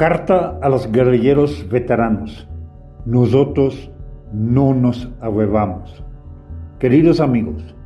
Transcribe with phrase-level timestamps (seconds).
[0.00, 2.48] Carta a los guerrilleros veteranos.
[3.04, 3.92] Nosotros
[4.32, 6.02] no nos ahuevamos.
[6.78, 7.76] Queridos amigos,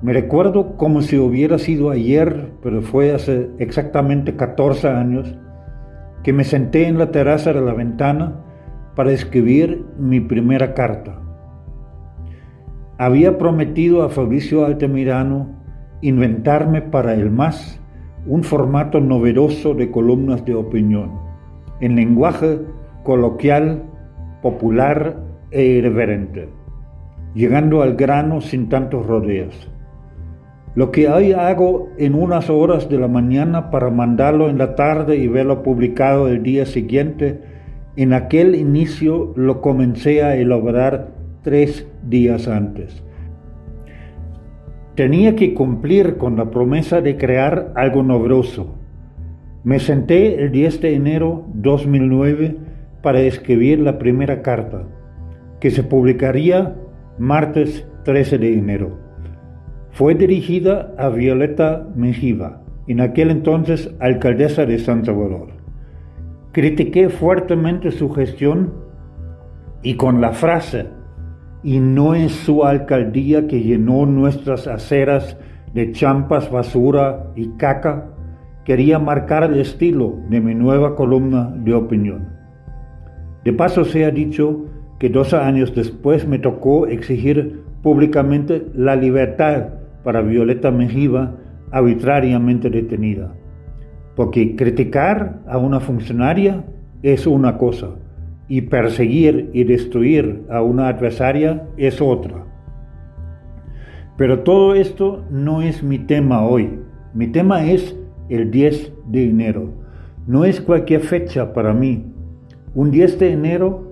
[0.00, 5.36] me recuerdo como si hubiera sido ayer, pero fue hace exactamente 14 años,
[6.24, 8.40] que me senté en la terraza de la ventana
[8.96, 11.20] para escribir mi primera carta.
[12.96, 15.54] Había prometido a Fabricio Altamirano
[16.00, 17.78] inventarme para el MAS
[18.26, 21.27] un formato novedoso de columnas de opinión,
[21.80, 22.60] en lenguaje
[23.04, 23.84] coloquial,
[24.42, 25.16] popular
[25.50, 26.48] e irreverente,
[27.34, 29.70] llegando al grano sin tantos rodeos.
[30.74, 35.16] Lo que hoy hago en unas horas de la mañana para mandarlo en la tarde
[35.16, 37.40] y verlo publicado el día siguiente,
[37.96, 41.08] en aquel inicio lo comencé a elaborar
[41.42, 43.02] tres días antes.
[44.94, 48.77] Tenía que cumplir con la promesa de crear algo novedoso.
[49.68, 52.56] Me senté el 10 de enero 2009
[53.02, 54.88] para escribir la primera carta,
[55.60, 56.74] que se publicaría
[57.18, 58.98] martes 13 de enero.
[59.90, 65.50] Fue dirigida a Violeta Menjiva, en aquel entonces alcaldesa de San Salvador.
[66.52, 68.72] Critiqué fuertemente su gestión
[69.82, 70.86] y con la frase,
[71.62, 75.36] y no es su alcaldía que llenó nuestras aceras
[75.74, 78.14] de champas, basura y caca,
[78.68, 82.28] quería marcar el estilo de mi nueva columna de opinión.
[83.42, 84.66] De paso se ha dicho
[84.98, 89.68] que dos años después me tocó exigir públicamente la libertad
[90.04, 91.34] para Violeta Mejiva
[91.70, 93.32] arbitrariamente detenida.
[94.14, 96.62] Porque criticar a una funcionaria
[97.02, 97.96] es una cosa
[98.48, 102.44] y perseguir y destruir a una adversaria es otra.
[104.18, 106.80] Pero todo esto no es mi tema hoy.
[107.14, 109.70] Mi tema es el 10 de enero.
[110.26, 112.12] No es cualquier fecha para mí.
[112.74, 113.88] Un 10 de enero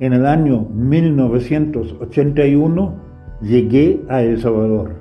[0.00, 3.08] en el año 1981
[3.40, 4.96] llegué a El Salvador.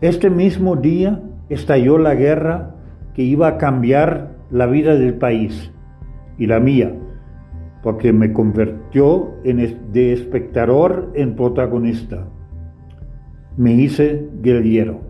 [0.00, 2.76] Este mismo día estalló la guerra
[3.14, 5.72] que iba a cambiar la vida del país
[6.38, 6.94] y la mía,
[7.82, 12.28] porque me convirtió de espectador en protagonista.
[13.56, 15.00] Me hice guerrillero.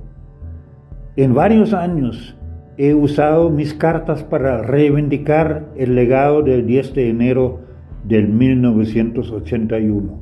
[1.16, 2.36] En varios años
[2.84, 7.60] he usado mis cartas para reivindicar el legado del 10 de enero
[8.02, 10.18] del 1981.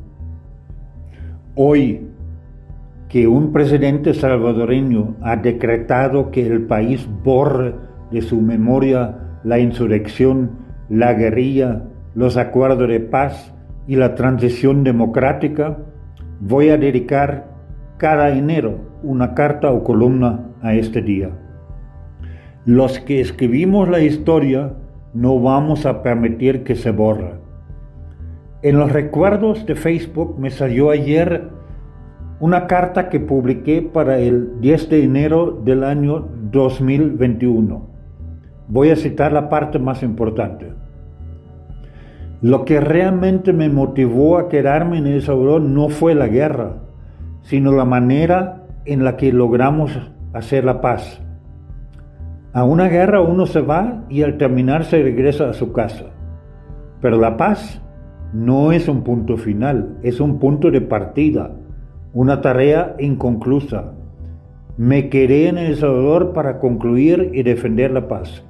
[1.55, 2.07] Hoy,
[3.09, 7.77] que un presidente salvadoreño ha decretado que el país borre
[8.11, 10.51] de su memoria la insurrección,
[10.91, 11.85] la guerrilla,
[12.15, 13.55] los acuerdos de paz
[13.87, 15.79] y la transición democrática,
[16.41, 17.57] voy a dedicar
[17.97, 21.31] cada enero una carta o columna a este día.
[22.67, 24.75] Los que escribimos la historia
[25.15, 27.33] no vamos a permitir que se borre.
[28.63, 31.49] En los recuerdos de Facebook me salió ayer
[32.39, 37.89] una carta que publiqué para el 10 de enero del año 2021.
[38.69, 40.75] Voy a citar la parte más importante.
[42.43, 46.77] Lo que realmente me motivó a quedarme en El Salvador no fue la guerra,
[47.41, 49.99] sino la manera en la que logramos
[50.35, 51.23] hacer la paz.
[52.53, 56.07] A una guerra uno se va y al terminar se regresa a su casa.
[57.01, 57.81] Pero la paz
[58.33, 61.53] no es un punto final, es un punto de partida
[62.13, 63.93] una tarea inconclusa.
[64.77, 68.45] Me quedé en El Salvador para concluir y defender la paz.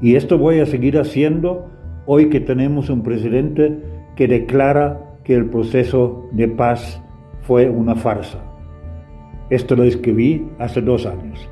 [0.00, 1.66] Y esto voy a seguir haciendo
[2.06, 3.78] hoy que tenemos un presidente
[4.16, 7.00] que declara que el proceso de paz
[7.42, 8.38] fue una farsa.
[9.50, 11.48] Esto lo escribí hace dos años.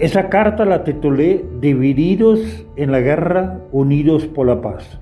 [0.00, 4.98] Esa carta la titulé Divididos en la guerra, unidos por la paz.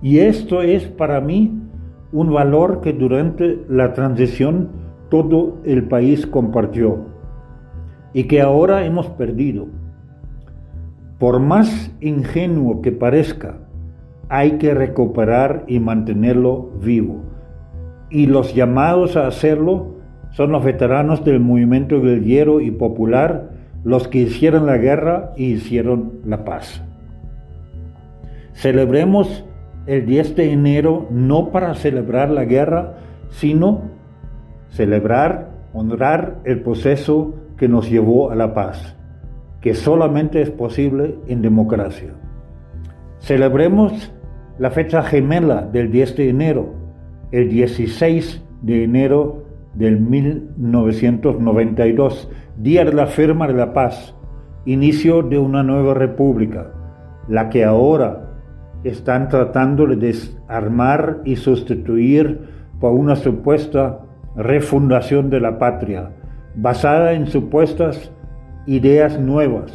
[0.00, 1.60] Y esto es para mí
[2.10, 4.70] un valor que durante la transición
[5.10, 7.06] todo el país compartió
[8.14, 9.66] y que ahora hemos perdido.
[11.18, 13.58] Por más ingenuo que parezca,
[14.30, 17.24] hay que recuperar y mantenerlo vivo.
[18.08, 19.96] Y los llamados a hacerlo
[20.30, 23.53] son los veteranos del movimiento guerrillero y popular,
[23.84, 26.82] los que hicieron la guerra y hicieron la paz.
[28.54, 29.44] Celebremos
[29.86, 32.94] el 10 de enero no para celebrar la guerra,
[33.30, 33.82] sino
[34.70, 38.96] celebrar, honrar el proceso que nos llevó a la paz,
[39.60, 42.14] que solamente es posible en democracia.
[43.18, 44.12] Celebremos
[44.58, 46.74] la fecha gemela del 10 de enero,
[47.32, 49.43] el 16 de enero
[49.74, 54.16] del 1992, día de la firma de la paz,
[54.64, 56.72] inicio de una nueva república
[57.28, 58.20] la que ahora
[58.84, 62.40] están tratando de desarmar y sustituir
[62.80, 64.00] por una supuesta
[64.36, 66.10] refundación de la patria,
[66.54, 68.10] basada en supuestas
[68.66, 69.72] ideas nuevas,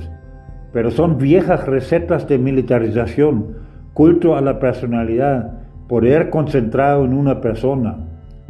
[0.74, 3.57] pero son viejas recetas de militarización,
[3.94, 7.98] culto a la personalidad, poder concentrado en una persona,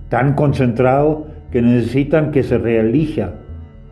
[0.10, 3.34] tan concentrado que necesitan que se reelija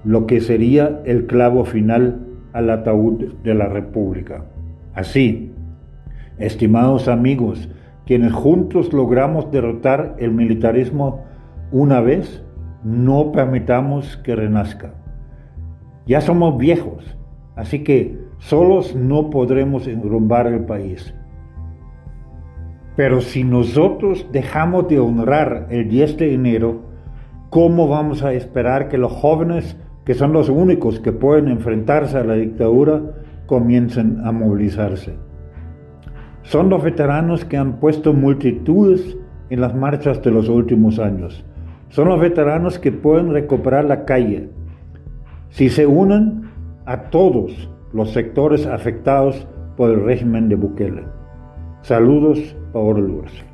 [0.03, 4.45] lo que sería el clavo final al ataúd de la República.
[4.93, 5.51] Así,
[6.37, 7.69] estimados amigos,
[8.05, 11.25] quienes juntos logramos derrotar el militarismo
[11.71, 12.43] una vez,
[12.83, 14.93] no permitamos que renazca.
[16.05, 17.17] Ya somos viejos,
[17.55, 21.13] así que solos no podremos enrumbar el país.
[22.95, 26.86] Pero si nosotros dejamos de honrar el 10 de enero,
[27.49, 32.23] ¿cómo vamos a esperar que los jóvenes, que son los únicos que pueden enfrentarse a
[32.23, 33.01] la dictadura,
[33.45, 35.15] comiencen a movilizarse?
[36.43, 39.17] Son los veteranos que han puesto multitudes
[39.49, 41.45] en las marchas de los últimos años.
[41.89, 44.49] Son los veteranos que pueden recuperar la calle.
[45.49, 46.49] Si se unen
[46.85, 51.03] a todos los sectores afectados por el régimen de Bukele.
[51.81, 53.46] Saludos, Paolo Lourdes.